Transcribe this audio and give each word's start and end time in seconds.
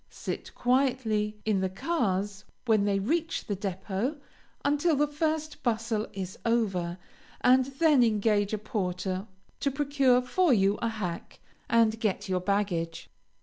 Sit 0.09 0.55
quietly 0.55 1.37
in 1.45 1.61
the 1.61 1.69
cars 1.69 2.43
when 2.65 2.85
they 2.85 2.97
reach 2.97 3.45
the 3.45 3.55
depot 3.55 4.17
until 4.65 4.95
the 4.95 5.05
first 5.05 5.61
bustle 5.61 6.07
is 6.11 6.39
over, 6.43 6.97
and 7.41 7.65
then 7.65 8.01
engage 8.03 8.51
a 8.51 8.57
porter 8.57 9.27
to 9.59 9.69
procure 9.69 10.23
for 10.23 10.51
you 10.51 10.77
a 10.81 10.89
hack, 10.89 11.39
and 11.69 11.99
get 11.99 12.27
your 12.27 12.39
baggage. 12.41 13.11